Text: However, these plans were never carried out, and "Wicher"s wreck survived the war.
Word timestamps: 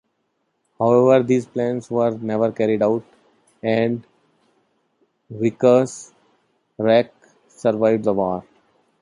However, 0.79 1.21
these 1.21 1.45
plans 1.45 1.91
were 1.91 2.09
never 2.17 2.51
carried 2.51 2.81
out, 2.81 3.03
and 3.61 4.03
"Wicher"s 5.31 6.11
wreck 6.79 7.13
survived 7.47 8.05
the 8.05 8.13
war. 8.13 8.43